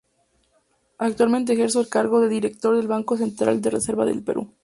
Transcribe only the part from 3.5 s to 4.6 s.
de Reserva del Perú.